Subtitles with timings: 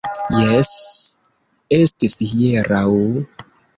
[0.43, 0.71] Jes...
[1.79, 2.85] estis hieraŭ...